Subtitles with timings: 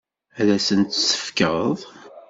[0.39, 1.77] Ad asen-tt-tefkeḍ?